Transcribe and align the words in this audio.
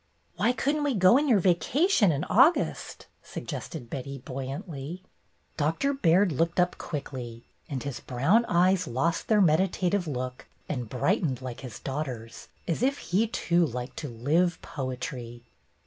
''"Why 0.37 0.51
could 0.51 0.77
n't 0.77 0.83
we 0.83 0.95
go 0.95 1.15
in 1.15 1.27
your 1.27 1.37
vacation 1.37 2.11
in 2.11 2.23
August?" 2.23 3.05
suggested 3.21 3.87
Betty, 3.87 4.17
buoyantly. 4.17 5.03
Doctor 5.57 5.93
Baird 5.93 6.31
looked 6.31 6.59
up 6.59 6.79
quickly, 6.79 7.43
and 7.69 7.83
his 7.83 7.99
brown 7.99 8.43
eyes 8.45 8.87
lost 8.87 9.27
their 9.27 9.41
meditative 9.41 10.07
look 10.07 10.47
and 10.67 10.89
brightened 10.89 11.43
like 11.43 11.59
his 11.59 11.77
daughter's, 11.79 12.47
as 12.67 12.81
if 12.81 12.97
he, 12.97 13.27
too, 13.27 13.63
liked 13.63 13.97
to 13.97 14.09
"live 14.09 14.59
poetry." 14.63 15.43